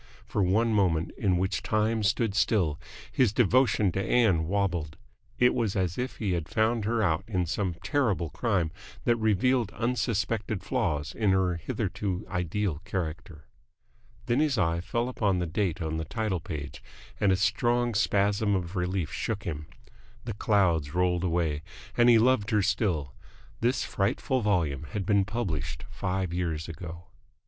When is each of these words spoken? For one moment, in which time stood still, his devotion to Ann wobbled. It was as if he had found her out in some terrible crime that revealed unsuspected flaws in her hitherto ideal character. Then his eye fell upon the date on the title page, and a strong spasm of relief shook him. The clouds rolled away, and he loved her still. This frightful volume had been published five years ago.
For 0.25 0.41
one 0.41 0.73
moment, 0.73 1.11
in 1.15 1.37
which 1.37 1.61
time 1.61 2.01
stood 2.01 2.33
still, 2.33 2.79
his 3.11 3.31
devotion 3.31 3.91
to 3.91 4.01
Ann 4.03 4.47
wobbled. 4.47 4.97
It 5.37 5.53
was 5.53 5.75
as 5.75 5.95
if 5.95 6.15
he 6.17 6.31
had 6.31 6.49
found 6.49 6.85
her 6.85 7.03
out 7.03 7.23
in 7.27 7.45
some 7.45 7.75
terrible 7.83 8.31
crime 8.31 8.71
that 9.03 9.15
revealed 9.17 9.71
unsuspected 9.73 10.63
flaws 10.63 11.13
in 11.13 11.29
her 11.33 11.53
hitherto 11.57 12.25
ideal 12.29 12.79
character. 12.83 13.45
Then 14.25 14.39
his 14.39 14.57
eye 14.57 14.81
fell 14.81 15.07
upon 15.07 15.37
the 15.37 15.45
date 15.45 15.83
on 15.83 15.97
the 15.97 16.05
title 16.05 16.39
page, 16.39 16.81
and 17.19 17.31
a 17.31 17.35
strong 17.35 17.93
spasm 17.93 18.55
of 18.55 18.75
relief 18.75 19.13
shook 19.13 19.43
him. 19.43 19.67
The 20.25 20.33
clouds 20.33 20.95
rolled 20.95 21.23
away, 21.23 21.61
and 21.95 22.09
he 22.09 22.17
loved 22.17 22.49
her 22.49 22.63
still. 22.63 23.13
This 23.59 23.83
frightful 23.83 24.41
volume 24.41 24.85
had 24.93 25.05
been 25.05 25.25
published 25.25 25.85
five 25.91 26.33
years 26.33 26.67
ago. 26.67 27.03